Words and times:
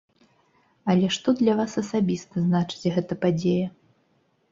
Але 0.93 1.09
што 1.17 1.33
для 1.41 1.53
вас 1.59 1.75
асабіста 1.81 2.35
значыць 2.47 2.91
гэта 2.95 3.13
падзея? 3.27 3.67